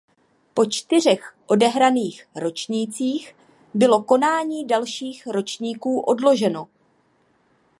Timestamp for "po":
0.53-0.65